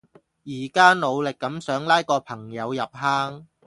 [0.45, 3.47] 而家努力噉想拉個朋友入坑